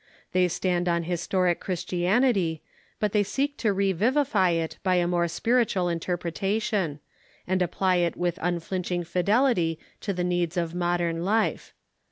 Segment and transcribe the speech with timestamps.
[0.31, 2.63] They stand on historic Christianity,
[2.99, 6.99] but they seek to revivify it by a more s})iritual interpretation,
[7.45, 11.75] and apply it witli unflinching fidelity to the needs of modern life.